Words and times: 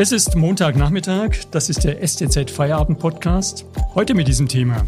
Es 0.00 0.12
ist 0.12 0.36
Montagnachmittag, 0.36 1.46
das 1.50 1.68
ist 1.68 1.82
der 1.82 2.06
STZ 2.06 2.52
Feierabend 2.52 3.00
Podcast. 3.00 3.66
Heute 3.96 4.14
mit 4.14 4.28
diesem 4.28 4.46
Thema. 4.46 4.86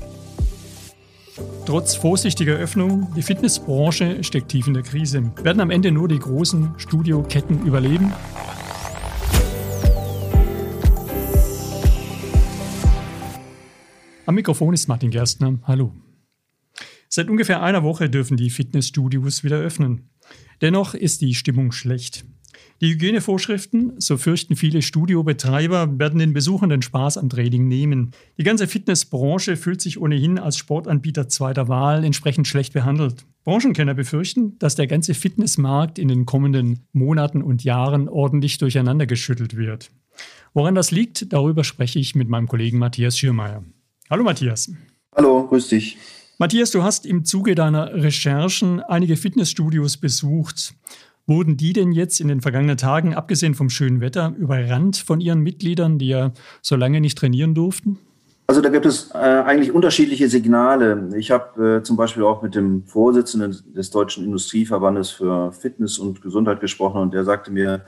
Trotz 1.66 1.96
vorsichtiger 1.96 2.54
Öffnung, 2.54 3.12
die 3.16 3.22
Fitnessbranche 3.22 4.22
steckt 4.22 4.50
tief 4.50 4.68
in 4.68 4.74
der 4.74 4.84
Krise. 4.84 5.32
Werden 5.42 5.58
am 5.58 5.72
Ende 5.72 5.90
nur 5.90 6.06
die 6.06 6.20
großen 6.20 6.74
Studioketten 6.76 7.66
überleben? 7.66 8.12
Am 14.26 14.36
Mikrofon 14.36 14.74
ist 14.74 14.86
Martin 14.86 15.10
Gerstner. 15.10 15.58
Hallo. 15.64 15.92
Seit 17.08 17.28
ungefähr 17.28 17.64
einer 17.64 17.82
Woche 17.82 18.08
dürfen 18.10 18.36
die 18.36 18.50
Fitnessstudios 18.50 19.42
wieder 19.42 19.58
öffnen. 19.58 20.08
Dennoch 20.60 20.94
ist 20.94 21.20
die 21.20 21.34
Stimmung 21.34 21.72
schlecht. 21.72 22.24
Die 22.80 22.92
Hygienevorschriften, 22.92 23.92
so 23.98 24.16
fürchten 24.16 24.56
viele 24.56 24.80
Studiobetreiber, 24.80 25.98
werden 25.98 26.18
den 26.18 26.32
Besuchern 26.32 26.70
den 26.70 26.82
Spaß 26.82 27.18
am 27.18 27.28
Training 27.28 27.68
nehmen. 27.68 28.12
Die 28.38 28.42
ganze 28.42 28.66
Fitnessbranche 28.66 29.56
fühlt 29.56 29.80
sich 29.80 30.00
ohnehin 30.00 30.38
als 30.38 30.56
Sportanbieter 30.56 31.28
zweiter 31.28 31.68
Wahl 31.68 32.04
entsprechend 32.04 32.48
schlecht 32.48 32.72
behandelt. 32.72 33.26
Branchenkenner 33.44 33.94
befürchten, 33.94 34.58
dass 34.58 34.76
der 34.76 34.86
ganze 34.86 35.14
Fitnessmarkt 35.14 35.98
in 35.98 36.08
den 36.08 36.24
kommenden 36.26 36.80
Monaten 36.92 37.42
und 37.42 37.64
Jahren 37.64 38.08
ordentlich 38.08 38.58
durcheinandergeschüttelt 38.58 39.56
wird. 39.56 39.90
Woran 40.54 40.74
das 40.74 40.90
liegt, 40.90 41.32
darüber 41.32 41.64
spreche 41.64 41.98
ich 41.98 42.14
mit 42.14 42.28
meinem 42.28 42.48
Kollegen 42.48 42.78
Matthias 42.78 43.18
Schürmeier. 43.18 43.62
Hallo 44.08 44.24
Matthias. 44.24 44.72
Hallo, 45.14 45.46
grüß 45.46 45.68
dich. 45.68 45.96
Matthias, 46.38 46.70
du 46.70 46.82
hast 46.82 47.04
im 47.04 47.26
Zuge 47.26 47.54
deiner 47.54 47.92
Recherchen 47.92 48.80
einige 48.80 49.16
Fitnessstudios 49.16 49.98
besucht. 49.98 50.74
Wurden 51.30 51.56
die 51.56 51.72
denn 51.72 51.92
jetzt 51.92 52.20
in 52.20 52.26
den 52.26 52.40
vergangenen 52.40 52.76
Tagen, 52.76 53.14
abgesehen 53.14 53.54
vom 53.54 53.70
schönen 53.70 54.00
Wetter, 54.00 54.34
überrannt 54.36 54.96
von 54.96 55.20
ihren 55.20 55.42
Mitgliedern, 55.42 55.96
die 55.96 56.08
ja 56.08 56.32
so 56.60 56.74
lange 56.74 57.00
nicht 57.00 57.16
trainieren 57.16 57.54
durften? 57.54 58.00
Also 58.48 58.60
da 58.60 58.68
gibt 58.68 58.84
es 58.84 59.12
äh, 59.14 59.18
eigentlich 59.18 59.70
unterschiedliche 59.70 60.28
Signale. 60.28 61.10
Ich 61.16 61.30
habe 61.30 61.76
äh, 61.76 61.82
zum 61.84 61.96
Beispiel 61.96 62.24
auch 62.24 62.42
mit 62.42 62.56
dem 62.56 62.82
Vorsitzenden 62.82 63.56
des 63.76 63.90
Deutschen 63.90 64.24
Industrieverbandes 64.24 65.10
für 65.10 65.52
Fitness 65.52 66.00
und 66.00 66.20
Gesundheit 66.20 66.60
gesprochen 66.60 67.00
und 67.00 67.14
der 67.14 67.22
sagte 67.22 67.52
mir, 67.52 67.84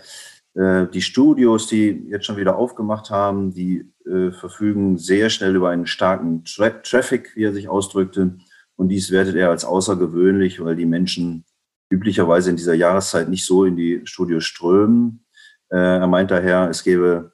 äh, 0.55 0.87
die 0.87 1.03
Studios, 1.03 1.67
die 1.67 2.07
jetzt 2.11 2.27
schon 2.27 2.37
wieder 2.37 2.55
aufgemacht 2.55 3.11
haben, 3.11 3.53
die 3.53 3.91
äh, 4.07 4.31
verfügen 4.31 4.99
sehr 4.99 5.31
schnell 5.31 5.57
über 5.57 5.71
einen 5.71 5.89
starken 5.89 6.45
Tra 6.45 6.71
Traffic, 6.71 7.33
wie 7.35 7.43
er 7.43 7.53
sich 7.53 7.69
ausdrückte. 7.69 8.37
Und 8.77 8.89
dies 8.91 9.11
wertet 9.11 9.35
er 9.35 9.51
als 9.51 9.65
außergewöhnlich, 9.65 10.65
weil 10.65 10.77
die 10.77 10.87
Menschen 10.87 11.45
üblicherweise 11.93 12.51
in 12.51 12.57
dieser 12.57 12.75
Jahreszeit 12.75 13.29
nicht 13.29 13.45
so 13.45 13.65
in 13.65 13.77
die 13.77 14.01
Studios 14.05 14.45
strömen. 14.45 15.25
Äh, 15.71 15.77
er 15.77 16.07
meint 16.07 16.31
daher, 16.31 16.69
es 16.71 16.83
gäbe 16.83 17.33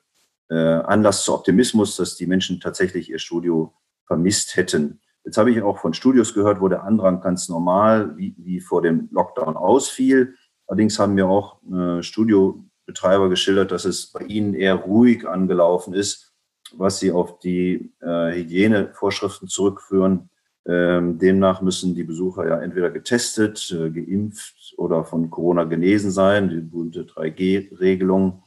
äh, 0.50 0.54
Anlass 0.54 1.24
zu 1.24 1.32
Optimismus, 1.32 1.96
dass 1.96 2.16
die 2.16 2.26
Menschen 2.26 2.60
tatsächlich 2.60 3.10
ihr 3.10 3.20
Studio 3.20 3.74
vermisst 4.06 4.56
hätten. 4.56 5.00
Jetzt 5.24 5.38
habe 5.38 5.50
ich 5.50 5.62
auch 5.62 5.78
von 5.78 5.94
Studios 5.94 6.34
gehört, 6.34 6.60
wo 6.60 6.68
der 6.68 6.82
Andrang 6.82 7.20
ganz 7.20 7.48
normal 7.48 8.16
wie, 8.16 8.34
wie 8.38 8.60
vor 8.60 8.82
dem 8.82 9.08
Lockdown 9.12 9.56
ausfiel. 9.56 10.34
Allerdings 10.66 10.98
haben 10.98 11.14
mir 11.14 11.28
auch 11.28 11.62
äh, 11.70 12.02
Studiobetreiber 12.02 13.28
geschildert, 13.28 13.70
dass 13.70 13.84
es 13.84 14.10
bei 14.10 14.24
ihnen 14.24 14.54
eher 14.54 14.74
ruhig 14.74 15.28
angelaufen 15.28 15.94
ist, 15.94 16.34
was 16.72 16.98
sie 16.98 17.12
auf 17.12 17.38
die 17.38 17.92
äh, 18.00 18.34
Hygienevorschriften 18.34 19.48
zurückführen. 19.48 20.30
Ähm, 20.68 21.18
demnach 21.18 21.62
müssen 21.62 21.94
die 21.94 22.04
Besucher 22.04 22.46
ja 22.46 22.60
entweder 22.60 22.90
getestet, 22.90 23.70
äh, 23.70 23.88
geimpft 23.88 24.74
oder 24.76 25.02
von 25.02 25.30
Corona 25.30 25.64
genesen 25.64 26.10
sein, 26.10 26.50
die 26.50 26.60
bunte 26.60 27.04
3G-Regelung. 27.04 28.42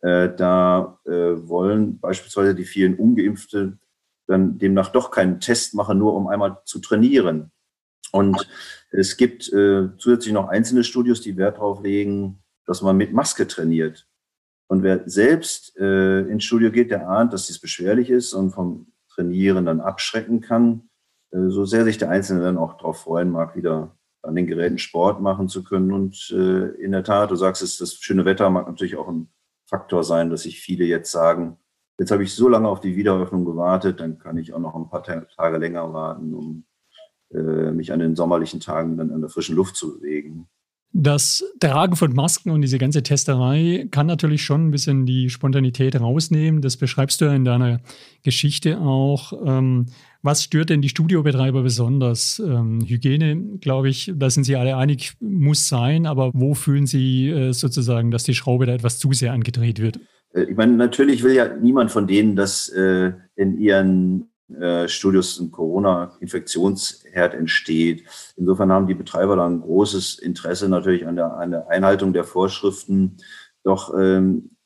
Äh, 0.00 0.30
da 0.36 1.00
äh, 1.04 1.10
wollen 1.10 1.98
beispielsweise 1.98 2.54
die 2.54 2.64
vielen 2.64 2.94
Ungeimpfte 2.94 3.76
dann 4.28 4.56
demnach 4.56 4.90
doch 4.90 5.10
keinen 5.10 5.40
Test 5.40 5.74
machen, 5.74 5.98
nur 5.98 6.14
um 6.14 6.28
einmal 6.28 6.58
zu 6.64 6.78
trainieren. 6.78 7.50
Und 8.12 8.48
es 8.90 9.16
gibt 9.16 9.42
zusätzlich 9.42 10.32
noch 10.32 10.48
einzelne 10.48 10.84
Studios, 10.84 11.20
die 11.20 11.36
Wert 11.36 11.56
darauf 11.56 11.82
legen, 11.82 12.38
dass 12.64 12.80
man 12.80 12.96
mit 12.96 13.12
Maske 13.12 13.46
trainiert. 13.48 14.06
Und 14.68 14.82
wer 14.82 15.02
selbst 15.06 15.76
ins 15.76 16.44
Studio 16.44 16.70
geht, 16.70 16.90
der 16.90 17.08
ahnt, 17.08 17.32
dass 17.34 17.48
dies 17.48 17.58
beschwerlich 17.58 18.08
ist 18.08 18.32
und 18.32 18.52
vom 18.52 18.86
Trainieren 19.14 19.66
dann 19.66 19.80
abschrecken 19.80 20.40
kann. 20.40 20.88
Äh, 21.34 21.50
so 21.50 21.64
sehr 21.64 21.84
sich 21.84 21.98
der 21.98 22.10
Einzelne 22.10 22.42
dann 22.42 22.58
auch 22.58 22.76
darauf 22.76 23.00
freuen 23.00 23.30
mag, 23.30 23.56
wieder 23.56 23.96
an 24.22 24.34
den 24.34 24.46
Geräten 24.46 24.78
Sport 24.78 25.20
machen 25.20 25.48
zu 25.48 25.62
können. 25.64 25.92
Und 25.92 26.30
äh, 26.34 26.68
in 26.82 26.92
der 26.92 27.04
Tat, 27.04 27.30
du 27.30 27.36
sagst 27.36 27.62
es, 27.62 27.78
das 27.78 27.94
schöne 27.94 28.24
Wetter 28.24 28.48
mag 28.50 28.66
natürlich 28.66 28.96
auch 28.96 29.08
ein 29.08 29.28
Faktor 29.68 30.04
sein, 30.04 30.30
dass 30.30 30.42
sich 30.42 30.60
viele 30.60 30.84
jetzt 30.84 31.10
sagen, 31.10 31.58
jetzt 31.98 32.10
habe 32.10 32.22
ich 32.22 32.34
so 32.34 32.48
lange 32.48 32.68
auf 32.68 32.80
die 32.80 32.96
Wiedereröffnung 32.96 33.44
gewartet, 33.44 34.00
dann 34.00 34.18
kann 34.18 34.36
ich 34.38 34.52
auch 34.52 34.58
noch 34.58 34.74
ein 34.74 34.88
paar 34.88 35.02
Tage 35.02 35.58
länger 35.58 35.92
warten, 35.92 36.34
um 36.34 36.64
äh, 37.32 37.70
mich 37.70 37.92
an 37.92 37.98
den 37.98 38.16
sommerlichen 38.16 38.60
Tagen 38.60 38.96
dann 38.96 39.10
an 39.10 39.20
der 39.20 39.30
frischen 39.30 39.56
Luft 39.56 39.76
zu 39.76 39.98
bewegen. 39.98 40.48
Das 40.96 41.44
Tragen 41.58 41.96
von 41.96 42.12
Masken 42.12 42.50
und 42.50 42.62
diese 42.62 42.78
ganze 42.78 43.02
Testerei 43.02 43.88
kann 43.90 44.06
natürlich 44.06 44.44
schon 44.44 44.68
ein 44.68 44.70
bisschen 44.70 45.06
die 45.06 45.28
Spontanität 45.28 46.00
rausnehmen. 46.00 46.62
Das 46.62 46.76
beschreibst 46.76 47.20
du 47.20 47.24
ja 47.24 47.34
in 47.34 47.44
deiner 47.44 47.80
Geschichte 48.22 48.78
auch. 48.78 49.32
Ähm, 49.44 49.86
was 50.24 50.42
stört 50.42 50.70
denn 50.70 50.80
die 50.80 50.88
Studiobetreiber 50.88 51.62
besonders? 51.62 52.42
Ähm, 52.44 52.80
Hygiene, 52.80 53.58
glaube 53.60 53.90
ich, 53.90 54.10
da 54.16 54.30
sind 54.30 54.44
sie 54.44 54.56
alle 54.56 54.76
einig, 54.76 55.12
muss 55.20 55.68
sein. 55.68 56.06
Aber 56.06 56.30
wo 56.32 56.54
fühlen 56.54 56.86
sie 56.86 57.28
äh, 57.28 57.52
sozusagen, 57.52 58.10
dass 58.10 58.24
die 58.24 58.34
Schraube 58.34 58.64
da 58.64 58.72
etwas 58.72 58.98
zu 58.98 59.12
sehr 59.12 59.34
angedreht 59.34 59.80
wird? 59.80 60.00
Äh, 60.32 60.44
ich 60.44 60.56
meine, 60.56 60.72
natürlich 60.72 61.22
will 61.22 61.34
ja 61.34 61.54
niemand 61.54 61.92
von 61.92 62.06
denen, 62.06 62.36
dass 62.36 62.70
äh, 62.70 63.12
in 63.36 63.58
ihren 63.58 64.30
äh, 64.58 64.88
Studios 64.88 65.38
ein 65.38 65.50
Corona-Infektionsherd 65.50 67.34
entsteht. 67.34 68.04
Insofern 68.36 68.72
haben 68.72 68.86
die 68.86 68.94
Betreiber 68.94 69.36
dann 69.36 69.60
großes 69.60 70.18
Interesse 70.18 70.70
natürlich 70.70 71.06
an 71.06 71.16
der, 71.16 71.36
an 71.36 71.50
der 71.50 71.68
Einhaltung 71.68 72.14
der 72.14 72.24
Vorschriften. 72.24 73.18
Doch 73.62 73.92
ähm, 73.94 74.56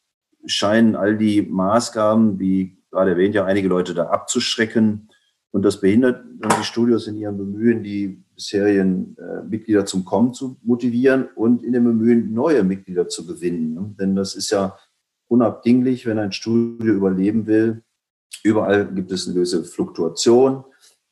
scheinen 0.46 0.94
all 0.94 1.16
die 1.16 1.42
Maßgaben, 1.42 2.38
wie 2.38 2.78
gerade 2.92 3.10
erwähnt, 3.10 3.34
ja 3.34 3.44
einige 3.44 3.68
Leute 3.68 3.94
da 3.94 4.04
abzuschrecken. 4.04 5.07
Und 5.50 5.62
das 5.62 5.80
behindert 5.80 6.24
dann 6.40 6.58
die 6.60 6.64
Studios 6.64 7.06
in 7.06 7.16
ihrem 7.16 7.38
Bemühen, 7.38 7.82
die 7.82 8.22
bisherigen 8.34 9.16
äh, 9.18 9.42
Mitglieder 9.42 9.86
zum 9.86 10.04
Kommen 10.04 10.34
zu 10.34 10.58
motivieren 10.62 11.28
und 11.34 11.62
in 11.62 11.72
dem 11.72 11.84
Bemühen, 11.84 12.32
neue 12.32 12.62
Mitglieder 12.64 13.08
zu 13.08 13.26
gewinnen. 13.26 13.74
Ne? 13.74 13.94
Denn 13.98 14.14
das 14.14 14.34
ist 14.34 14.50
ja 14.50 14.76
unabdinglich, 15.26 16.06
wenn 16.06 16.18
ein 16.18 16.32
Studio 16.32 16.92
überleben 16.94 17.46
will, 17.46 17.82
Überall 18.42 18.86
gibt 18.92 19.10
es 19.12 19.26
eine 19.26 19.34
gewisse 19.34 19.64
Fluktuation, 19.64 20.64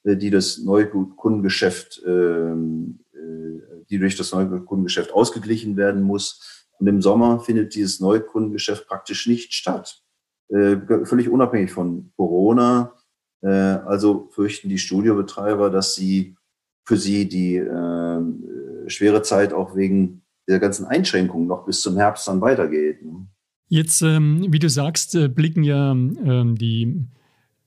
äh, 0.05 0.17
die 0.17 0.31
das 0.31 0.59
Neukundengeschäft, 0.59 2.03
ähm, 2.07 3.01
äh, 3.13 3.85
die 3.91 3.99
durch 3.99 4.17
das 4.17 4.33
Neukundengeschäft 4.33 5.13
ausgeglichen 5.13 5.77
werden 5.77 6.03
muss. 6.03 6.67
Und 6.79 6.87
im 6.87 7.03
Sommer 7.03 7.41
findet 7.41 7.75
dieses 7.75 8.01
Neukundengeschäft 8.01 8.87
praktisch 8.87 9.27
nicht 9.27 9.55
statt. 9.55 10.03
Äh, 10.49 10.77
völlig 11.05 11.29
unabhängig 11.29 11.73
von 11.73 12.13
Corona. 12.17 12.95
Also 13.47 14.29
fürchten 14.33 14.69
die 14.69 14.79
Studiobetreiber, 14.79 15.71
dass 15.71 15.95
sie 15.95 16.37
für 16.85 16.97
sie 16.97 17.29
die 17.29 17.63
schwere 18.89 19.23
Zeit 19.23 19.53
auch 19.53 19.77
wegen 19.77 20.23
der 20.49 20.61
ganzen 20.61 20.87
Einschränkungen 20.87 21.47
noch 21.47 21.65
bis 21.65 21.83
zum 21.83 21.97
Herbst 21.97 22.29
dann 22.29 22.41
weitergeht. 22.41 23.03
Ne? 23.05 23.27
Jetzt, 23.69 24.03
ähm, 24.03 24.47
wie 24.49 24.59
du 24.59 24.69
sagst, 24.69 25.15
äh, 25.15 25.29
blicken 25.29 25.65
ja 25.65 25.91
ähm, 25.91 26.55
die, 26.57 27.05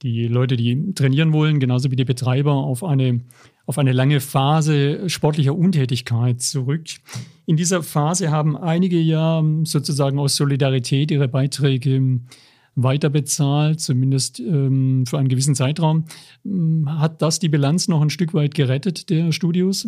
die 0.01 0.27
Leute, 0.27 0.55
die 0.55 0.93
trainieren 0.93 1.33
wollen, 1.33 1.59
genauso 1.59 1.91
wie 1.91 1.97
die 1.97 2.05
Betreiber, 2.05 2.53
auf 2.53 2.85
eine, 2.85 3.21
auf 3.65 3.77
eine 3.77 3.91
lange 3.91 4.21
Phase 4.21 5.09
sportlicher 5.09 5.55
Untätigkeit 5.55 6.41
zurück. 6.41 6.85
In 7.45 7.57
dieser 7.57 7.83
Phase 7.83 8.31
haben 8.31 8.55
einige 8.55 8.97
ja 8.97 9.43
sozusagen 9.63 10.19
aus 10.19 10.37
Solidarität 10.37 11.11
ihre 11.11 11.27
Beiträge 11.27 12.21
weiterbezahlt, 12.83 13.79
zumindest 13.79 14.39
ähm, 14.39 15.05
für 15.05 15.17
einen 15.17 15.29
gewissen 15.29 15.55
Zeitraum. 15.55 16.05
Hat 16.85 17.21
das 17.21 17.39
die 17.39 17.49
Bilanz 17.49 17.87
noch 17.87 18.01
ein 18.01 18.09
Stück 18.09 18.33
weit 18.33 18.55
gerettet 18.55 19.09
der 19.09 19.31
Studios? 19.31 19.87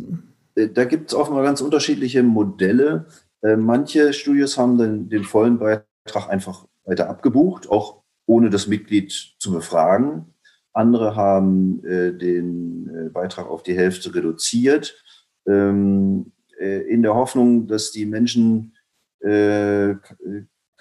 Äh, 0.55 0.69
da 0.69 0.85
gibt 0.85 1.11
es 1.11 1.15
offenbar 1.15 1.43
ganz 1.43 1.61
unterschiedliche 1.61 2.23
Modelle. 2.23 3.05
Äh, 3.41 3.55
manche 3.55 4.13
Studios 4.13 4.57
haben 4.57 4.77
den, 4.77 5.09
den 5.09 5.23
vollen 5.23 5.57
Beitrag 5.57 5.85
Beitrag 6.03 6.29
einfach 6.29 6.67
weiter 6.85 7.09
abgebucht, 7.09 7.69
auch 7.69 8.03
ohne 8.25 8.49
das 8.49 8.67
Mitglied 8.67 9.11
zu 9.39 9.51
befragen. 9.51 10.33
Andere 10.73 11.15
haben 11.15 11.83
äh, 11.83 12.13
den 12.13 12.89
äh, 12.89 13.09
Beitrag 13.09 13.47
auf 13.47 13.63
die 13.63 13.75
Hälfte 13.75 14.15
reduziert, 14.15 14.95
ähm, 15.47 16.31
äh, 16.59 16.81
in 16.81 17.01
der 17.01 17.13
Hoffnung, 17.13 17.67
dass 17.67 17.91
die 17.91 18.05
Menschen 18.05 18.75
äh, 19.19 19.95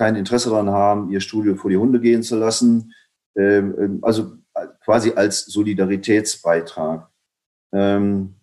kein 0.01 0.17
Interesse 0.17 0.49
daran 0.49 0.71
haben, 0.71 1.11
ihr 1.11 1.21
Studio 1.21 1.57
vor 1.57 1.69
die 1.71 1.77
Hunde 1.77 2.01
gehen 2.01 2.23
zu 2.23 2.39
lassen. 2.39 2.95
Ähm, 3.37 3.75
ähm 3.79 3.99
also 4.01 4.33
äh, 4.55 4.67
quasi 4.83 5.13
als 5.15 5.45
Solidaritätsbeitrag. 5.45 7.11
Ähm, 7.71 8.37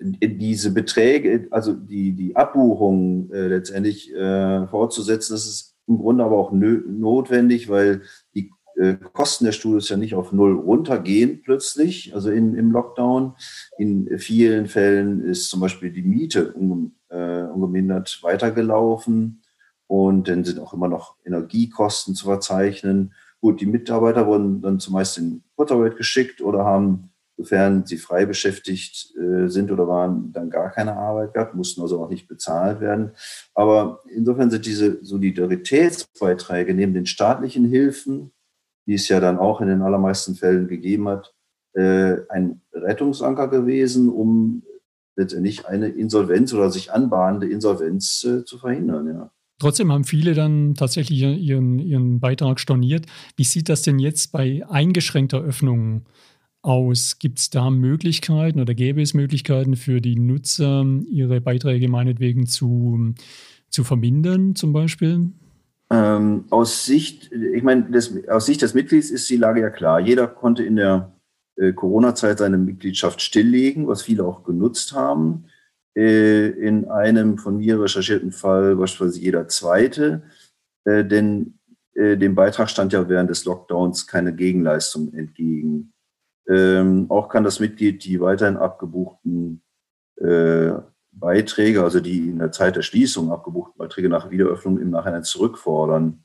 diese 0.00 0.72
Beträge, 0.72 1.46
also 1.52 1.74
die, 1.74 2.12
die 2.12 2.34
Abbuchung 2.34 3.30
äh, 3.30 3.46
letztendlich 3.46 4.12
fortzusetzen, 4.12 5.34
das 5.34 5.46
ist 5.46 5.76
im 5.86 5.98
Grunde 5.98 6.24
aber 6.24 6.38
auch 6.38 6.52
notwendig, 6.52 7.68
weil 7.68 8.02
die 8.34 8.50
äh, 8.76 8.94
Kosten 9.12 9.44
der 9.44 9.52
Studios 9.52 9.88
ja 9.90 9.96
nicht 9.96 10.14
auf 10.14 10.32
Null 10.32 10.58
runtergehen 10.58 11.42
plötzlich, 11.42 12.14
also 12.14 12.30
in, 12.30 12.56
im 12.56 12.72
Lockdown. 12.72 13.34
In 13.78 14.18
vielen 14.18 14.66
Fällen 14.66 15.22
ist 15.22 15.50
zum 15.50 15.60
Beispiel 15.60 15.92
die 15.92 16.02
Miete 16.02 16.52
unge, 16.52 16.90
äh, 17.10 17.42
ungemindert 17.42 18.18
weitergelaufen 18.22 19.39
und 19.90 20.28
dann 20.28 20.44
sind 20.44 20.60
auch 20.60 20.72
immer 20.72 20.86
noch 20.86 21.16
Energiekosten 21.24 22.14
zu 22.14 22.26
verzeichnen. 22.26 23.12
Gut, 23.40 23.60
die 23.60 23.66
Mitarbeiter 23.66 24.24
wurden 24.24 24.62
dann 24.62 24.78
zumeist 24.78 25.18
in 25.18 25.42
Kurzarbeit 25.56 25.96
geschickt 25.96 26.40
oder 26.40 26.64
haben 26.64 27.10
sofern 27.36 27.84
sie 27.86 27.96
frei 27.96 28.24
beschäftigt 28.24 29.12
äh, 29.16 29.48
sind 29.48 29.72
oder 29.72 29.88
waren, 29.88 30.32
dann 30.32 30.48
gar 30.48 30.70
keine 30.70 30.96
Arbeit 30.96 31.34
gehabt, 31.34 31.56
mussten 31.56 31.80
also 31.80 32.00
auch 32.04 32.08
nicht 32.08 32.28
bezahlt 32.28 32.80
werden. 32.80 33.10
Aber 33.52 34.04
insofern 34.14 34.52
sind 34.52 34.64
diese 34.64 35.04
Solidaritätsbeiträge 35.04 36.72
neben 36.72 36.94
den 36.94 37.06
staatlichen 37.06 37.64
Hilfen, 37.64 38.30
die 38.86 38.94
es 38.94 39.08
ja 39.08 39.18
dann 39.18 39.38
auch 39.38 39.60
in 39.60 39.66
den 39.66 39.82
allermeisten 39.82 40.36
Fällen 40.36 40.68
gegeben 40.68 41.08
hat, 41.08 41.34
äh, 41.72 42.18
ein 42.28 42.60
Rettungsanker 42.72 43.48
gewesen, 43.48 44.08
um 44.08 44.62
letztendlich 45.16 45.66
eine 45.66 45.88
Insolvenz 45.88 46.54
oder 46.54 46.70
sich 46.70 46.92
anbahnende 46.92 47.48
Insolvenz 47.48 48.22
äh, 48.22 48.44
zu 48.44 48.56
verhindern. 48.56 49.08
Ja. 49.08 49.32
Trotzdem 49.60 49.92
haben 49.92 50.04
viele 50.04 50.34
dann 50.34 50.74
tatsächlich 50.74 51.20
ihren, 51.20 51.78
ihren 51.78 52.18
Beitrag 52.18 52.58
storniert. 52.58 53.06
Wie 53.36 53.44
sieht 53.44 53.68
das 53.68 53.82
denn 53.82 53.98
jetzt 53.98 54.32
bei 54.32 54.62
eingeschränkter 54.68 55.40
Öffnung 55.40 56.06
aus? 56.62 57.18
Gibt 57.18 57.38
es 57.38 57.50
da 57.50 57.70
Möglichkeiten 57.70 58.58
oder 58.58 58.74
gäbe 58.74 59.02
es 59.02 59.12
Möglichkeiten 59.12 59.76
für 59.76 60.00
die 60.00 60.16
Nutzer, 60.16 60.84
ihre 61.10 61.42
Beiträge 61.42 61.88
meinetwegen 61.88 62.46
zu, 62.46 63.14
zu 63.68 63.84
vermindern 63.84 64.54
zum 64.54 64.72
Beispiel? 64.72 65.28
Ähm, 65.90 66.44
aus 66.48 66.86
Sicht, 66.86 67.30
ich 67.30 67.62
meine, 67.62 67.86
aus 68.28 68.46
Sicht 68.46 68.62
des 68.62 68.72
Mitglieds 68.72 69.10
ist 69.10 69.28
die 69.28 69.36
Lage 69.36 69.60
ja 69.60 69.70
klar. 69.70 70.00
Jeder 70.00 70.26
konnte 70.26 70.62
in 70.62 70.76
der 70.76 71.12
äh, 71.56 71.74
Corona-Zeit 71.74 72.38
seine 72.38 72.56
Mitgliedschaft 72.56 73.20
stilllegen, 73.20 73.86
was 73.88 74.02
viele 74.02 74.24
auch 74.24 74.42
genutzt 74.44 74.94
haben. 74.94 75.44
Äh, 75.96 76.48
in 76.50 76.88
einem 76.88 77.36
von 77.38 77.56
mir 77.56 77.80
recherchierten 77.80 78.30
Fall 78.30 78.76
beispielsweise 78.76 79.20
jeder 79.20 79.48
Zweite, 79.48 80.22
äh, 80.84 81.04
denn 81.04 81.58
äh, 81.94 82.16
dem 82.16 82.36
Beitrag 82.36 82.70
stand 82.70 82.92
ja 82.92 83.08
während 83.08 83.28
des 83.28 83.44
Lockdowns 83.44 84.06
keine 84.06 84.32
Gegenleistung 84.32 85.12
entgegen. 85.14 85.92
Ähm, 86.48 87.06
auch 87.08 87.28
kann 87.28 87.42
das 87.42 87.58
Mitglied 87.58 88.04
die 88.04 88.20
weiterhin 88.20 88.56
abgebuchten 88.56 89.62
Beiträge, 91.12 91.82
also 91.82 91.98
die 92.00 92.28
in 92.28 92.40
der 92.40 92.52
Zeit 92.52 92.76
der 92.76 92.82
Schließung 92.82 93.32
abgebuchten 93.32 93.78
Beiträge 93.78 94.10
nach 94.10 94.30
Wiederöffnung 94.30 94.78
im 94.78 94.90
Nachhinein 94.90 95.24
zurückfordern. 95.24 96.24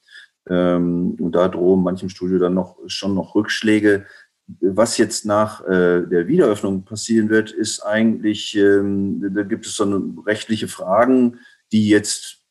Ähm, 0.50 1.16
und 1.18 1.32
da 1.34 1.48
drohen 1.48 1.82
manchem 1.82 2.10
Studio 2.10 2.38
dann 2.40 2.56
noch 2.56 2.78
schon 2.88 3.16
noch 3.16 3.36
Rückschläge. 3.36 4.06
Was 4.48 4.98
jetzt 4.98 5.26
nach 5.26 5.64
äh, 5.66 6.06
der 6.06 6.28
Wiederöffnung 6.28 6.86
passieren 6.86 7.30
wird, 7.30 7.52
ist 7.52 7.82
eigentlich, 7.82 8.56
ähm, 8.56 9.34
da 9.34 9.44
gibt 9.44 9.66
es 9.66 9.76
so 9.76 10.14
rechtliche 10.26 10.68
Fragen, 10.68 11.40
die 11.72 11.90
jetzt 11.90 12.44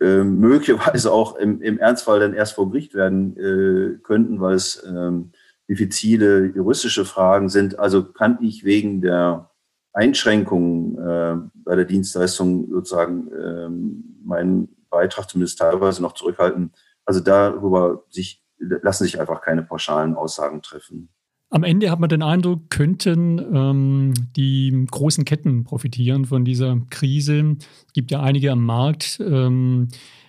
äh, 0.00 0.24
möglicherweise 0.24 1.12
auch 1.12 1.36
im, 1.36 1.60
im 1.60 1.78
Ernstfall 1.78 2.20
dann 2.20 2.34
erst 2.34 2.54
vor 2.54 2.70
Gericht 2.70 2.94
werden 2.94 3.36
äh, 3.36 3.98
könnten, 4.02 4.40
weil 4.40 4.54
es 4.54 4.82
ähm, 4.86 5.32
diffizile 5.68 6.46
juristische 6.46 7.04
Fragen 7.04 7.48
sind. 7.48 7.78
Also 7.78 8.04
kann 8.04 8.38
ich 8.42 8.64
wegen 8.64 9.00
der 9.00 9.50
Einschränkungen 9.92 10.98
äh, 10.98 11.36
bei 11.54 11.76
der 11.76 11.84
Dienstleistung 11.84 12.70
sozusagen 12.70 13.30
ähm, 13.32 14.18
meinen 14.24 14.68
Beitrag 14.90 15.28
zumindest 15.28 15.58
teilweise 15.58 16.02
noch 16.02 16.14
zurückhalten. 16.14 16.72
Also 17.04 17.20
darüber 17.20 18.04
sich, 18.10 18.42
lassen 18.82 19.04
sich 19.04 19.20
einfach 19.20 19.40
keine 19.40 19.62
pauschalen 19.62 20.14
Aussagen 20.14 20.62
treffen. 20.62 21.08
Am 21.50 21.64
Ende 21.64 21.90
hat 21.90 22.00
man 22.00 22.08
den 22.08 22.22
Eindruck, 22.22 22.70
könnten 22.70 23.38
ähm, 23.38 24.14
die 24.36 24.86
großen 24.90 25.26
Ketten 25.26 25.64
profitieren 25.64 26.24
von 26.24 26.46
dieser 26.46 26.80
Krise. 26.88 27.56
Es 27.86 27.92
gibt 27.92 28.10
ja 28.10 28.22
einige 28.22 28.50
am 28.52 28.64
Markt. 28.64 29.20
Ähm, 29.20 29.88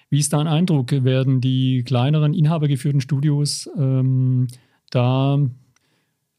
wie 0.09 0.19
ist 0.19 0.33
dein 0.33 0.47
Eindruck? 0.47 0.91
Werden 0.91 1.39
die 1.39 1.83
kleineren 1.85 2.33
inhabergeführten 2.33 3.00
Studios 3.00 3.69
ähm, 3.77 4.47
da 4.91 5.39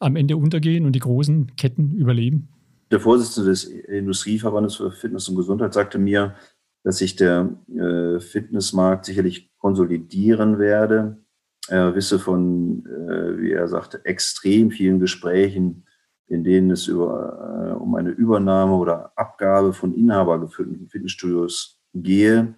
am 0.00 0.16
Ende 0.16 0.36
untergehen 0.36 0.84
und 0.84 0.92
die 0.92 1.00
großen 1.00 1.56
Ketten 1.56 1.92
überleben? 1.92 2.48
Der 2.90 3.00
Vorsitzende 3.00 3.50
des 3.50 3.64
Industrieverbandes 3.64 4.76
für 4.76 4.92
Fitness 4.92 5.30
und 5.30 5.36
Gesundheit 5.36 5.72
sagte 5.72 5.98
mir, 5.98 6.34
dass 6.82 6.98
sich 6.98 7.16
der 7.16 7.56
äh, 7.74 8.20
Fitnessmarkt 8.20 9.06
sicherlich 9.06 9.50
konsolidieren 9.56 10.58
werde. 10.58 11.23
Er 11.68 11.94
wisse 11.94 12.18
von, 12.18 12.84
äh, 12.86 13.40
wie 13.40 13.52
er 13.52 13.68
sagte, 13.68 14.04
extrem 14.04 14.70
vielen 14.70 15.00
Gesprächen, 15.00 15.86
in 16.26 16.44
denen 16.44 16.70
es 16.70 16.88
über, 16.88 17.70
äh, 17.70 17.74
um 17.74 17.94
eine 17.94 18.10
Übernahme 18.10 18.74
oder 18.74 19.12
Abgabe 19.16 19.72
von 19.72 19.94
inhabergeführten 19.94 20.88
Fitnessstudios 20.88 21.80
gehe. 21.94 22.54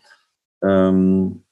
Ähm, 0.62 1.44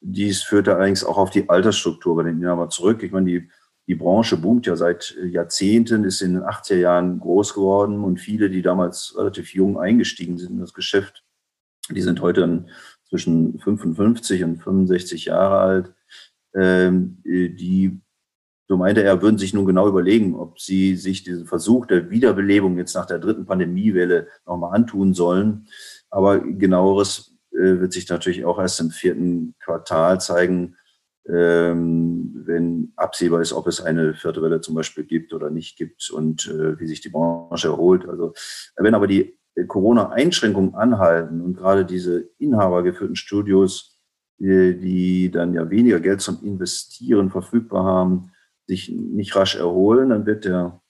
dies 0.00 0.42
führte 0.42 0.74
allerdings 0.74 1.04
auch 1.04 1.18
auf 1.18 1.30
die 1.30 1.48
Altersstruktur 1.48 2.16
bei 2.16 2.24
den 2.24 2.40
Inhabern 2.40 2.70
zurück. 2.70 3.02
Ich 3.02 3.12
meine, 3.12 3.26
die 3.26 3.48
die 3.88 3.94
Branche 3.96 4.36
boomt 4.36 4.66
ja 4.66 4.76
seit 4.76 5.16
äh, 5.20 5.26
Jahrzehnten, 5.26 6.04
ist 6.04 6.22
in 6.22 6.34
den 6.34 6.42
80er 6.42 6.76
Jahren 6.76 7.18
groß 7.18 7.54
geworden 7.54 8.04
und 8.04 8.20
viele, 8.20 8.48
die 8.48 8.62
damals 8.62 9.14
relativ 9.16 9.54
jung 9.54 9.78
eingestiegen 9.78 10.38
sind 10.38 10.52
in 10.52 10.60
das 10.60 10.72
Geschäft, 10.72 11.24
die 11.90 12.00
sind 12.00 12.20
heute 12.20 12.42
dann 12.42 12.70
zwischen 13.08 13.58
55 13.58 14.44
und 14.44 14.62
65 14.62 15.26
Jahre 15.26 15.58
alt. 15.58 15.94
Ähm, 16.54 17.18
äh, 17.24 17.48
die, 17.48 18.00
so 18.68 18.76
meinte 18.76 19.02
er, 19.02 19.22
würden 19.22 19.38
sich 19.38 19.54
nun 19.54 19.66
genau 19.66 19.88
überlegen, 19.88 20.34
ob 20.34 20.60
sie 20.60 20.96
sich 20.96 21.24
diesen 21.24 21.46
Versuch 21.46 21.86
der 21.86 22.10
Wiederbelebung 22.10 22.76
jetzt 22.78 22.94
nach 22.94 23.06
der 23.06 23.18
dritten 23.18 23.46
Pandemiewelle 23.46 24.28
nochmal 24.46 24.74
antun 24.74 25.14
sollen. 25.14 25.66
Aber 26.10 26.40
genaueres 26.40 27.36
äh, 27.52 27.80
wird 27.80 27.92
sich 27.92 28.08
natürlich 28.08 28.44
auch 28.44 28.58
erst 28.58 28.80
im 28.80 28.90
vierten 28.90 29.54
Quartal 29.60 30.20
zeigen, 30.20 30.76
ähm, 31.28 32.32
wenn 32.46 32.92
absehbar 32.96 33.40
ist, 33.40 33.52
ob 33.52 33.66
es 33.66 33.80
eine 33.80 34.14
vierte 34.14 34.42
Welle 34.42 34.60
zum 34.60 34.74
Beispiel 34.74 35.04
gibt 35.04 35.32
oder 35.32 35.50
nicht 35.50 35.76
gibt 35.76 36.10
und 36.10 36.46
äh, 36.48 36.78
wie 36.80 36.86
sich 36.86 37.00
die 37.00 37.10
Branche 37.10 37.68
erholt. 37.68 38.08
Also 38.08 38.34
wenn 38.76 38.94
aber 38.94 39.06
die 39.06 39.38
Corona-Einschränkungen 39.68 40.74
anhalten 40.74 41.40
und 41.40 41.56
gerade 41.56 41.84
diese 41.84 42.28
inhabergeführten 42.38 43.16
Studios, 43.16 43.91
die, 44.42 45.30
dann 45.30 45.54
ja 45.54 45.70
weniger 45.70 46.00
Geld 46.00 46.20
zum 46.20 46.42
Investieren 46.42 47.30
verfügbar 47.30 47.84
haben, 47.84 48.32
sich 48.66 48.88
nicht 48.88 49.36
rasch 49.36 49.56
erholen, 49.56 50.10
dann 50.10 50.26
wird 50.26 50.44
der 50.44 50.80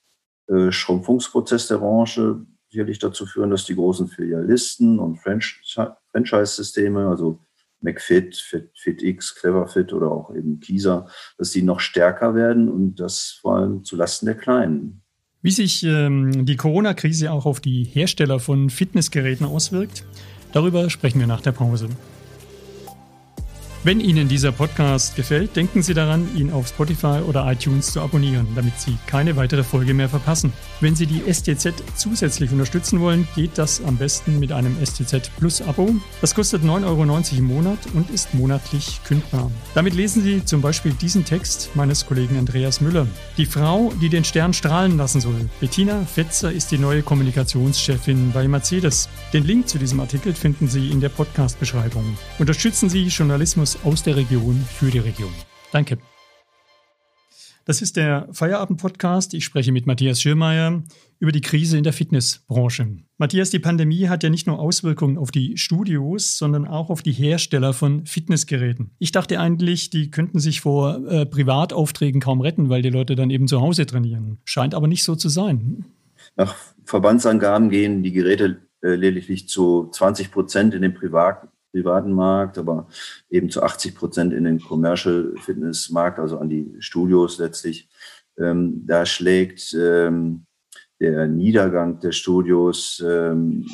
äh, 0.48 0.72
Schrumpfungsprozess 0.72 1.68
der 1.68 1.78
Branche 1.78 2.46
sicherlich 2.70 2.98
dazu 2.98 3.26
führen, 3.26 3.50
dass 3.50 3.66
die 3.66 3.74
großen 3.74 4.08
Filialisten 4.08 4.98
und 4.98 5.18
Franchise-Systeme, 5.18 7.06
also 7.06 7.38
McFit, 7.82 8.36
Fit, 8.36 8.70
FitX, 8.74 9.34
CleverFit 9.34 9.92
oder 9.92 10.10
auch 10.10 10.34
eben 10.34 10.60
Kieser, 10.60 11.08
dass 11.36 11.50
die 11.50 11.62
noch 11.62 11.80
stärker 11.80 12.34
werden 12.34 12.70
und 12.70 12.96
das 12.96 13.38
vor 13.40 13.56
allem 13.56 13.84
zulasten 13.84 14.26
der 14.26 14.36
Kleinen. 14.36 15.02
Wie 15.42 15.50
sich 15.50 15.82
ähm, 15.82 16.46
die 16.46 16.56
Corona-Krise 16.56 17.32
auch 17.32 17.46
auf 17.46 17.60
die 17.60 17.84
Hersteller 17.84 18.38
von 18.38 18.70
Fitnessgeräten 18.70 19.44
auswirkt, 19.44 20.04
darüber 20.52 20.88
sprechen 20.88 21.18
wir 21.18 21.26
nach 21.26 21.40
der 21.40 21.52
Pause. 21.52 21.88
Wenn 23.84 23.98
Ihnen 23.98 24.28
dieser 24.28 24.52
Podcast 24.52 25.16
gefällt, 25.16 25.56
denken 25.56 25.82
Sie 25.82 25.92
daran, 25.92 26.28
ihn 26.36 26.52
auf 26.52 26.68
Spotify 26.68 27.18
oder 27.26 27.50
iTunes 27.50 27.90
zu 27.90 28.00
abonnieren, 28.00 28.46
damit 28.54 28.78
Sie 28.78 28.96
keine 29.08 29.34
weitere 29.34 29.64
Folge 29.64 29.92
mehr 29.92 30.08
verpassen. 30.08 30.52
Wenn 30.80 30.94
Sie 30.94 31.06
die 31.06 31.20
STZ 31.28 31.74
zusätzlich 31.96 32.52
unterstützen 32.52 33.00
wollen, 33.00 33.26
geht 33.34 33.58
das 33.58 33.82
am 33.82 33.96
besten 33.96 34.38
mit 34.38 34.52
einem 34.52 34.76
STZ 34.86 35.32
Plus 35.36 35.60
Abo. 35.62 35.96
Das 36.20 36.32
kostet 36.32 36.62
9,90 36.62 36.84
Euro 36.86 37.38
im 37.38 37.44
Monat 37.44 37.78
und 37.92 38.08
ist 38.10 38.32
monatlich 38.34 39.00
kündbar. 39.02 39.50
Damit 39.74 39.94
lesen 39.94 40.22
Sie 40.22 40.44
zum 40.44 40.60
Beispiel 40.60 40.92
diesen 40.92 41.24
Text 41.24 41.70
meines 41.74 42.06
Kollegen 42.06 42.38
Andreas 42.38 42.80
Müller. 42.80 43.08
Die 43.36 43.46
Frau, 43.46 43.92
die 44.00 44.10
den 44.10 44.22
Stern 44.22 44.52
strahlen 44.52 44.96
lassen 44.96 45.20
soll. 45.20 45.50
Bettina 45.58 46.04
Fetzer 46.04 46.52
ist 46.52 46.70
die 46.70 46.78
neue 46.78 47.02
Kommunikationschefin 47.02 48.30
bei 48.30 48.46
Mercedes. 48.46 49.08
Den 49.32 49.42
Link 49.42 49.68
zu 49.68 49.78
diesem 49.78 49.98
Artikel 49.98 50.34
finden 50.34 50.68
Sie 50.68 50.90
in 50.90 51.00
der 51.00 51.08
Podcast-Beschreibung. 51.08 52.16
Unterstützen 52.38 52.88
Sie 52.88 53.08
Journalismus 53.08 53.71
aus 53.84 54.02
der 54.02 54.16
Region 54.16 54.56
für 54.56 54.90
die 54.90 54.98
Region. 54.98 55.32
Danke. 55.72 55.98
Das 57.64 57.80
ist 57.80 57.96
der 57.96 58.28
Feierabend-Podcast. 58.32 59.34
Ich 59.34 59.44
spreche 59.44 59.70
mit 59.70 59.86
Matthias 59.86 60.20
Schirmeier 60.20 60.82
über 61.20 61.30
die 61.30 61.40
Krise 61.40 61.78
in 61.78 61.84
der 61.84 61.92
Fitnessbranche. 61.92 62.96
Matthias, 63.18 63.50
die 63.50 63.60
Pandemie 63.60 64.08
hat 64.08 64.24
ja 64.24 64.30
nicht 64.30 64.48
nur 64.48 64.58
Auswirkungen 64.58 65.16
auf 65.16 65.30
die 65.30 65.56
Studios, 65.56 66.36
sondern 66.36 66.66
auch 66.66 66.90
auf 66.90 67.02
die 67.02 67.12
Hersteller 67.12 67.72
von 67.72 68.04
Fitnessgeräten. 68.04 68.90
Ich 68.98 69.12
dachte 69.12 69.38
eigentlich, 69.38 69.90
die 69.90 70.10
könnten 70.10 70.40
sich 70.40 70.60
vor 70.60 71.06
äh, 71.06 71.24
Privataufträgen 71.24 72.20
kaum 72.20 72.40
retten, 72.40 72.68
weil 72.68 72.82
die 72.82 72.90
Leute 72.90 73.14
dann 73.14 73.30
eben 73.30 73.46
zu 73.46 73.60
Hause 73.60 73.86
trainieren. 73.86 74.38
Scheint 74.44 74.74
aber 74.74 74.88
nicht 74.88 75.04
so 75.04 75.14
zu 75.14 75.28
sein. 75.28 75.84
Nach 76.34 76.56
Verbandsangaben 76.84 77.70
gehen 77.70 78.02
die 78.02 78.12
Geräte 78.12 78.58
äh, 78.82 78.96
lediglich 78.96 79.48
zu 79.48 79.88
20 79.92 80.32
Prozent 80.32 80.74
in 80.74 80.82
den 80.82 80.94
privaten 80.94 81.46
privaten 81.72 82.12
Markt, 82.12 82.58
aber 82.58 82.86
eben 83.30 83.50
zu 83.50 83.62
80 83.62 83.94
Prozent 83.94 84.32
in 84.32 84.44
den 84.44 84.60
Commercial 84.60 85.34
Fitness 85.40 85.90
Markt, 85.90 86.18
also 86.18 86.38
an 86.38 86.48
die 86.48 86.76
Studios 86.78 87.38
letztlich. 87.38 87.88
Ähm, 88.38 88.86
da 88.86 89.04
schlägt 89.04 89.74
ähm, 89.74 90.46
der 91.00 91.26
Niedergang 91.26 91.98
der 91.98 92.12
Studios 92.12 93.02
ähm, 93.04 93.66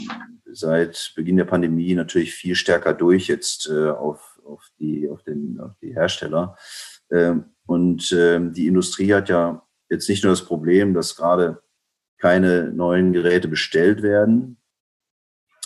seit 0.50 1.12
Beginn 1.14 1.36
der 1.36 1.44
Pandemie 1.44 1.94
natürlich 1.94 2.32
viel 2.34 2.54
stärker 2.54 2.94
durch 2.94 3.26
jetzt 3.26 3.68
äh, 3.68 3.90
auf, 3.90 4.40
auf, 4.44 4.66
die, 4.78 5.08
auf, 5.08 5.22
den, 5.22 5.60
auf 5.60 5.72
die 5.82 5.92
Hersteller. 5.92 6.56
Ähm, 7.10 7.44
und 7.66 8.12
ähm, 8.12 8.54
die 8.54 8.66
Industrie 8.66 9.12
hat 9.12 9.28
ja 9.28 9.62
jetzt 9.90 10.08
nicht 10.08 10.24
nur 10.24 10.32
das 10.32 10.44
Problem, 10.44 10.94
dass 10.94 11.16
gerade 11.16 11.62
keine 12.16 12.72
neuen 12.72 13.12
Geräte 13.12 13.46
bestellt 13.46 14.02
werden 14.02 14.56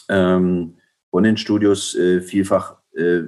ähm, 0.08 0.76
von 1.12 1.22
den 1.22 1.36
Studios. 1.36 1.94
Äh, 1.94 2.20
vielfach 2.22 2.78
äh, 2.94 3.22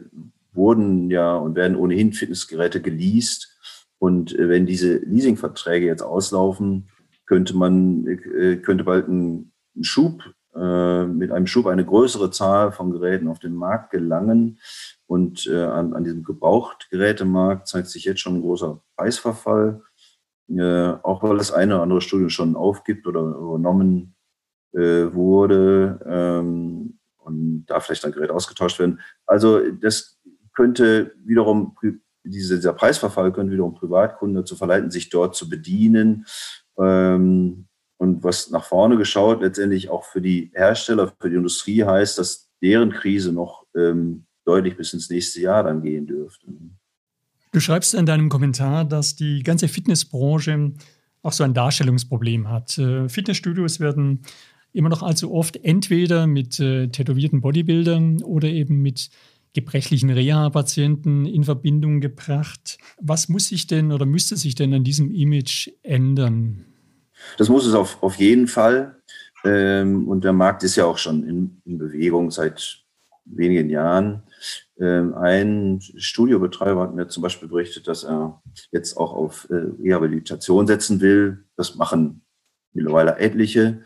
wurden 0.52 1.10
ja 1.10 1.36
und 1.36 1.54
werden 1.54 1.76
ohnehin 1.76 2.12
Fitnessgeräte 2.12 2.82
geleast. 2.82 3.56
Und 3.98 4.36
äh, 4.36 4.48
wenn 4.48 4.66
diese 4.66 4.96
Leasingverträge 4.96 5.86
jetzt 5.86 6.02
auslaufen, 6.02 6.88
könnte 7.26 7.56
man, 7.56 8.06
äh, 8.06 8.56
könnte 8.56 8.82
bald 8.82 9.06
ein, 9.08 9.52
Schub, 9.80 10.22
äh, 10.54 11.04
mit 11.04 11.32
einem 11.32 11.48
Schub 11.48 11.66
eine 11.66 11.84
größere 11.84 12.30
Zahl 12.30 12.70
von 12.70 12.92
Geräten 12.92 13.26
auf 13.26 13.40
den 13.40 13.54
Markt 13.54 13.90
gelangen. 13.90 14.60
Und 15.06 15.48
äh, 15.48 15.64
an, 15.64 15.94
an 15.94 16.04
diesem 16.04 16.22
Gebrauchtgerätemarkt 16.22 17.66
zeigt 17.66 17.88
sich 17.88 18.04
jetzt 18.04 18.20
schon 18.20 18.36
ein 18.36 18.42
großer 18.42 18.80
Preisverfall. 18.96 19.82
Äh, 20.48 20.92
auch 21.02 21.24
weil 21.24 21.38
das 21.38 21.50
eine 21.50 21.74
oder 21.74 21.82
andere 21.82 22.00
Studium 22.00 22.30
schon 22.30 22.54
aufgibt 22.54 23.06
oder 23.08 23.20
übernommen 23.20 24.14
äh, 24.74 25.12
wurde 25.12 25.98
ähm, 26.06 26.83
und 27.24 27.66
da 27.66 27.80
vielleicht 27.80 28.04
ein 28.04 28.12
Gerät 28.12 28.30
ausgetauscht 28.30 28.78
werden. 28.78 29.00
Also 29.26 29.60
das 29.70 30.18
könnte 30.54 31.14
wiederum, 31.24 31.76
diese, 32.24 32.56
dieser 32.56 32.72
Preisverfall 32.72 33.32
könnte 33.32 33.52
wiederum 33.52 33.74
Privatkunden 33.74 34.36
dazu 34.36 34.56
verleiten, 34.56 34.90
sich 34.90 35.10
dort 35.10 35.34
zu 35.34 35.48
bedienen. 35.48 36.26
Ähm, 36.78 37.66
und 37.96 38.24
was 38.24 38.50
nach 38.50 38.64
vorne 38.64 38.96
geschaut 38.96 39.40
letztendlich 39.40 39.88
auch 39.88 40.04
für 40.04 40.20
die 40.20 40.50
Hersteller, 40.54 41.12
für 41.20 41.30
die 41.30 41.36
Industrie 41.36 41.84
heißt, 41.84 42.18
dass 42.18 42.50
deren 42.62 42.90
Krise 42.90 43.32
noch 43.32 43.66
ähm, 43.76 44.26
deutlich 44.44 44.76
bis 44.76 44.92
ins 44.92 45.10
nächste 45.10 45.40
Jahr 45.40 45.64
dann 45.64 45.82
gehen 45.82 46.06
dürfte. 46.06 46.46
Du 47.52 47.60
schreibst 47.60 47.94
in 47.94 48.04
deinem 48.04 48.28
Kommentar, 48.28 48.84
dass 48.84 49.14
die 49.14 49.42
ganze 49.42 49.68
Fitnessbranche 49.68 50.72
auch 51.22 51.32
so 51.32 51.44
ein 51.44 51.54
Darstellungsproblem 51.54 52.50
hat. 52.50 52.76
Äh, 52.78 53.08
Fitnessstudios 53.08 53.80
werden 53.80 54.22
immer 54.74 54.88
noch 54.90 55.02
allzu 55.02 55.32
oft 55.32 55.56
entweder 55.64 56.26
mit 56.26 56.60
äh, 56.60 56.88
tätowierten 56.88 57.40
Bodybuildern 57.40 58.22
oder 58.22 58.48
eben 58.48 58.82
mit 58.82 59.08
gebrechlichen 59.54 60.10
Reha-Patienten 60.10 61.26
in 61.26 61.44
Verbindung 61.44 62.00
gebracht. 62.00 62.76
Was 63.00 63.28
muss 63.28 63.48
sich 63.48 63.68
denn 63.68 63.92
oder 63.92 64.04
müsste 64.04 64.36
sich 64.36 64.56
denn 64.56 64.74
an 64.74 64.84
diesem 64.84 65.12
Image 65.12 65.70
ändern? 65.82 66.64
Das 67.38 67.48
muss 67.48 67.64
es 67.64 67.74
auf, 67.74 68.02
auf 68.02 68.16
jeden 68.16 68.48
Fall. 68.48 68.96
Ähm, 69.44 70.08
und 70.08 70.24
der 70.24 70.32
Markt 70.32 70.64
ist 70.64 70.74
ja 70.76 70.84
auch 70.84 70.98
schon 70.98 71.22
in, 71.22 71.62
in 71.64 71.78
Bewegung 71.78 72.32
seit 72.32 72.84
wenigen 73.24 73.70
Jahren. 73.70 74.22
Ähm, 74.80 75.14
ein 75.14 75.80
Studiobetreiber 75.80 76.82
hat 76.82 76.94
mir 76.94 77.06
zum 77.06 77.22
Beispiel 77.22 77.48
berichtet, 77.48 77.86
dass 77.86 78.02
er 78.02 78.42
jetzt 78.72 78.96
auch 78.96 79.12
auf 79.12 79.48
äh, 79.50 79.54
Rehabilitation 79.80 80.66
setzen 80.66 81.00
will. 81.00 81.44
Das 81.56 81.76
machen 81.76 82.22
mittlerweile 82.72 83.18
etliche. 83.18 83.82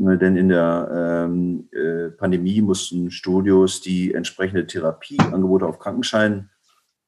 Äh, 0.00 0.18
denn 0.18 0.36
in 0.36 0.48
der 0.48 1.26
ähm, 1.28 1.68
äh, 1.72 2.10
Pandemie 2.10 2.60
mussten 2.60 3.10
Studios, 3.10 3.80
die 3.80 4.14
entsprechende 4.14 4.66
Therapieangebote 4.66 5.66
auf 5.66 5.78
Krankenschein 5.78 6.50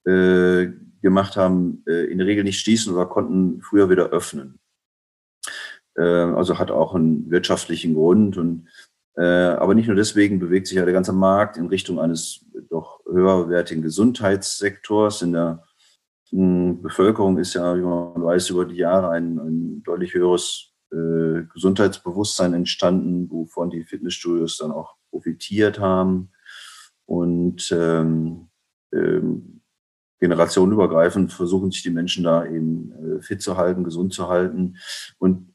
gemacht 0.04 1.36
haben, 1.36 1.84
in 1.86 2.18
der 2.18 2.26
Regel 2.26 2.42
nicht 2.42 2.58
schließen 2.58 2.92
oder 2.92 3.06
konnten 3.06 3.62
früher 3.62 3.88
wieder 3.88 4.06
öffnen. 4.06 4.58
also 5.94 6.58
hat 6.58 6.72
auch 6.72 6.96
einen 6.96 7.30
wirtschaftlichen 7.30 7.94
Grund 7.94 8.36
und 8.36 8.66
äh, 9.16 9.22
aber 9.22 9.74
nicht 9.74 9.86
nur 9.86 9.96
deswegen 9.96 10.38
bewegt 10.38 10.66
sich 10.66 10.78
ja 10.78 10.84
der 10.84 10.94
ganze 10.94 11.12
Markt 11.12 11.56
in 11.56 11.66
Richtung 11.66 12.00
eines 12.00 12.46
doch 12.70 13.00
höherwertigen 13.06 13.82
Gesundheitssektors. 13.82 15.22
In 15.22 15.32
der 15.32 15.62
hm, 16.30 16.82
Bevölkerung 16.82 17.38
ist 17.38 17.54
ja, 17.54 17.76
wie 17.76 17.82
man 17.82 18.22
weiß, 18.22 18.50
über 18.50 18.64
die 18.64 18.76
Jahre 18.76 19.10
ein, 19.10 19.38
ein 19.38 19.82
deutlich 19.82 20.14
höheres 20.14 20.71
äh, 20.92 21.44
Gesundheitsbewusstsein 21.52 22.54
entstanden, 22.54 23.30
wovon 23.30 23.70
die 23.70 23.84
Fitnessstudios 23.84 24.58
dann 24.58 24.72
auch 24.72 24.96
profitiert 25.10 25.78
haben. 25.80 26.30
Und 27.06 27.70
ähm, 27.72 28.48
ähm, 28.92 29.62
generationenübergreifend 30.20 31.32
versuchen 31.32 31.70
sich 31.72 31.82
die 31.82 31.90
Menschen 31.90 32.24
da 32.24 32.46
eben 32.46 32.92
äh, 32.92 33.22
fit 33.22 33.42
zu 33.42 33.56
halten, 33.56 33.84
gesund 33.84 34.14
zu 34.14 34.28
halten. 34.28 34.76
Und 35.18 35.52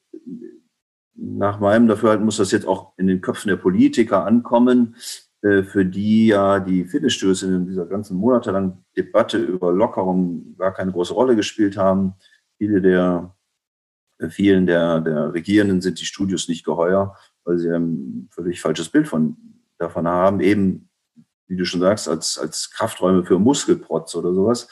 nach 1.15 1.60
meinem 1.60 1.88
Dafürhalten 1.88 2.25
muss 2.25 2.38
das 2.38 2.51
jetzt 2.51 2.67
auch 2.67 2.94
in 2.98 3.08
den 3.08 3.22
Köpfen 3.22 3.50
der 3.50 3.56
Politiker 3.56 4.25
ankommen, 4.25 4.96
äh, 5.41 5.63
für 5.63 5.86
die 5.86 6.27
ja 6.27 6.60
die 6.60 6.86
Fitnessstöße 6.86 7.48
in 7.48 7.65
dieser 7.65 7.86
ganzen 7.86 8.17
monatelangen 8.17 8.86
Debatte 8.96 9.38
über 9.38 9.72
Lockerung 9.72 10.56
gar 10.58 10.74
keine 10.74 10.91
große 10.91 11.13
Rolle 11.13 11.36
gespielt 11.36 11.77
haben. 11.77 12.13
Viele 12.58 12.82
der, 12.82 13.36
vielen 14.29 14.65
der, 14.65 15.01
der 15.01 15.33
Regierenden 15.33 15.81
sind 15.81 16.00
die 16.00 16.05
Studios 16.05 16.47
nicht 16.47 16.65
geheuer, 16.65 17.15
weil 17.43 17.57
sie 17.57 17.69
ein 17.69 18.29
völlig 18.31 18.62
falsches 18.62 18.89
Bild 18.89 19.07
von, 19.07 19.38
davon 19.77 20.07
haben, 20.07 20.39
eben, 20.39 20.89
wie 21.47 21.55
du 21.55 21.65
schon 21.65 21.81
sagst, 21.81 22.09
als, 22.09 22.38
als 22.38 22.71
Krafträume 22.71 23.24
für 23.25 23.39
Muskelprotz 23.39 24.15
oder 24.15 24.33
sowas. 24.33 24.67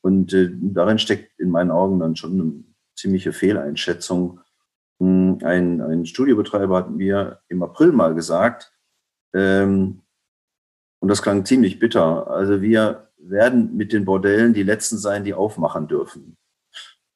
Und 0.00 0.32
äh, 0.32 0.50
darin 0.52 0.98
steckt 0.98 1.38
in 1.38 1.50
meinen 1.50 1.70
Augen 1.70 2.00
dann 2.00 2.16
schon 2.16 2.40
eine 2.40 2.64
ziemliche 2.94 3.32
Fehleinschätzung 3.32 4.40
hm, 5.00 5.38
ein, 5.42 5.80
ein 5.80 6.06
Studiobetreiber 6.06 6.76
hat 6.76 6.90
mir 6.90 7.40
im 7.48 7.62
April 7.62 7.92
mal 7.92 8.14
gesagt, 8.14 8.72
ähm, 9.34 10.02
und 11.00 11.08
das 11.08 11.22
klang 11.22 11.44
ziemlich 11.44 11.78
bitter, 11.78 12.28
also 12.28 12.60
wir 12.60 13.08
werden 13.18 13.76
mit 13.76 13.92
den 13.92 14.04
Bordellen 14.04 14.54
die 14.54 14.64
Letzten 14.64 14.98
sein, 14.98 15.24
die 15.24 15.34
aufmachen 15.34 15.86
dürfen. 15.86 16.36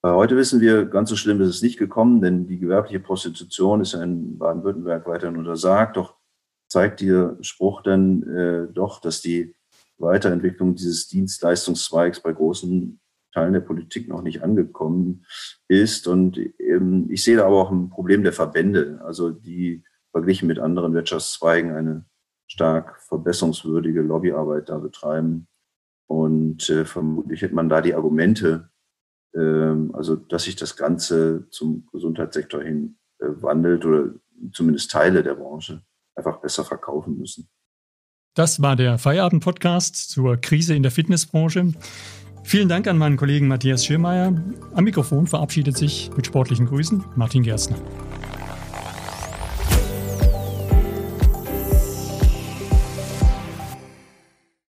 Heute 0.04 0.36
wissen 0.36 0.60
wir, 0.60 0.86
ganz 0.86 1.10
so 1.10 1.16
schlimm 1.16 1.40
ist 1.40 1.48
es 1.48 1.62
nicht 1.62 1.78
gekommen, 1.78 2.20
denn 2.20 2.48
die 2.48 2.58
gewerbliche 2.58 2.98
Prostitution 2.98 3.82
ist 3.82 3.92
ja 3.92 4.02
in 4.02 4.36
Baden-Württemberg 4.36 5.06
weiterhin 5.06 5.36
untersagt. 5.36 5.96
Doch 5.96 6.16
zeigt 6.68 7.02
der 7.02 7.36
Spruch 7.40 7.82
dann 7.82 8.22
äh, 8.24 8.66
doch, 8.72 9.00
dass 9.00 9.20
die 9.20 9.54
Weiterentwicklung 9.98 10.74
dieses 10.74 11.06
Dienstleistungszweigs 11.06 12.18
bei 12.20 12.32
großen 12.32 12.98
Teilen 13.32 13.52
der 13.52 13.60
Politik 13.60 14.08
noch 14.08 14.22
nicht 14.22 14.42
angekommen 14.42 15.24
ist. 15.68 16.08
Und 16.08 16.36
ähm, 16.58 17.06
ich 17.08 17.22
sehe 17.22 17.36
da 17.36 17.46
aber 17.46 17.62
auch 17.62 17.70
ein 17.70 17.88
Problem 17.88 18.24
der 18.24 18.32
Verbände, 18.32 19.00
also 19.04 19.30
die 19.30 19.84
verglichen 20.10 20.48
mit 20.48 20.58
anderen 20.58 20.94
Wirtschaftszweigen 20.94 21.70
eine 21.70 22.04
stark 22.48 23.00
verbesserungswürdige 23.02 24.02
Lobbyarbeit 24.02 24.68
da 24.68 24.78
betreiben. 24.78 25.46
Und 26.08 26.68
äh, 26.70 26.84
vermutlich 26.84 27.40
hätte 27.40 27.54
man 27.54 27.68
da 27.68 27.80
die 27.80 27.94
Argumente, 27.94 28.71
also 29.38 30.16
dass 30.16 30.44
sich 30.44 30.56
das 30.56 30.76
Ganze 30.76 31.46
zum 31.50 31.86
Gesundheitssektor 31.92 32.62
hin 32.62 32.96
äh, 33.18 33.26
wandelt 33.42 33.84
oder 33.84 34.10
zumindest 34.52 34.90
Teile 34.90 35.22
der 35.22 35.34
Branche 35.34 35.82
einfach 36.14 36.40
besser 36.40 36.64
verkaufen 36.64 37.16
müssen. 37.16 37.48
Das 38.34 38.62
war 38.62 38.76
der 38.76 38.98
Feierabend-Podcast 38.98 40.10
zur 40.10 40.36
Krise 40.36 40.74
in 40.74 40.82
der 40.82 40.92
Fitnessbranche. 40.92 41.72
Vielen 42.44 42.68
Dank 42.68 42.88
an 42.88 42.98
meinen 42.98 43.16
Kollegen 43.16 43.46
Matthias 43.46 43.84
Schirmeier. 43.84 44.34
Am 44.74 44.84
Mikrofon 44.84 45.26
verabschiedet 45.26 45.76
sich 45.76 46.10
mit 46.16 46.26
sportlichen 46.26 46.66
Grüßen 46.66 47.04
Martin 47.14 47.42
Gerstner. 47.42 47.76